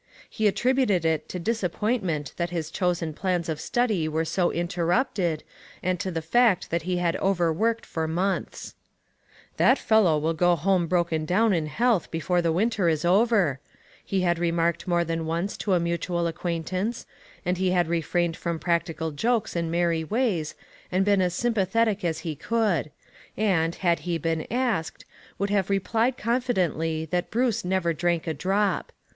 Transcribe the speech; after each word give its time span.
He 0.27 0.47
attributed 0.47 1.05
it 1.05 1.29
to 1.29 1.37
disappointment 1.37 2.33
that 2.37 2.49
his 2.49 2.71
chosen 2.71 3.13
plans 3.13 3.47
of 3.47 3.61
study 3.61 4.07
were 4.07 4.25
so 4.25 4.51
interrupted, 4.51 5.43
and 5.83 5.99
to 5.99 6.09
the 6.09 6.23
fact 6.23 6.71
that 6.71 6.81
he 6.81 6.97
had 6.97 7.15
overworked 7.17 7.85
for 7.85 8.07
months. 8.07 8.73
THINGS 8.73 8.73
THAT 9.57 9.77
FITTED. 9.77 9.87
26 9.89 9.91
1 9.91 10.05
"That 10.07 10.09
fellow 10.09 10.17
will 10.17 10.33
go 10.33 10.55
home 10.55 10.87
broken 10.87 11.25
down 11.25 11.53
in 11.53 11.67
health 11.67 12.09
before 12.09 12.41
the 12.41 12.51
winter 12.51 12.89
is 12.89 13.05
over," 13.05 13.59
he 14.03 14.21
had 14.21 14.39
remarked 14.39 14.87
more 14.87 15.03
than 15.03 15.27
once 15.27 15.55
to 15.57 15.73
a 15.73 15.79
mutual 15.79 16.27
ac 16.27 16.33
quaintance, 16.35 17.05
and 17.45 17.59
he 17.59 17.69
had 17.69 17.87
refrained 17.87 18.35
from 18.35 18.57
prac 18.57 18.85
tical 18.87 19.13
jokes 19.15 19.55
and 19.55 19.71
merry 19.71 20.03
ways, 20.03 20.55
and 20.91 21.05
been 21.05 21.21
as 21.21 21.35
sympathetic 21.35 22.03
as 22.03 22.21
he 22.25 22.35
could; 22.35 22.89
and, 23.37 23.75
had 23.75 23.99
he 23.99 24.17
been 24.17 24.47
asked, 24.49 25.05
would 25.37 25.51
have 25.51 25.69
replied 25.69 26.17
confidently 26.17 27.05
that 27.05 27.29
Bruce 27.29 27.63
never 27.63 27.93
drank 27.93 28.25
a 28.25 28.33
drop. 28.33 28.91